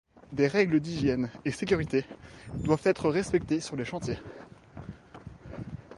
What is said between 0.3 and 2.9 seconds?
Des règles d'hygiène et sécurité doivent